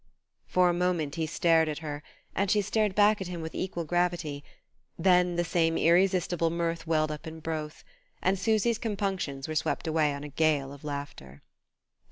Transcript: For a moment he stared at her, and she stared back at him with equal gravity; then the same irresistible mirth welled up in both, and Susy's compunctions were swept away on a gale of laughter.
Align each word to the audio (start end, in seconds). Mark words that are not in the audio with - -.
For 0.47 0.67
a 0.67 0.73
moment 0.73 1.13
he 1.13 1.27
stared 1.27 1.69
at 1.69 1.77
her, 1.85 2.01
and 2.33 2.49
she 2.49 2.63
stared 2.63 2.95
back 2.95 3.21
at 3.21 3.27
him 3.27 3.39
with 3.39 3.53
equal 3.53 3.85
gravity; 3.85 4.43
then 4.97 5.35
the 5.35 5.43
same 5.43 5.77
irresistible 5.77 6.49
mirth 6.49 6.87
welled 6.87 7.11
up 7.11 7.27
in 7.27 7.39
both, 7.39 7.83
and 8.19 8.39
Susy's 8.39 8.79
compunctions 8.79 9.47
were 9.47 9.53
swept 9.53 9.85
away 9.85 10.11
on 10.15 10.23
a 10.23 10.29
gale 10.29 10.73
of 10.73 10.83
laughter. 10.83 11.43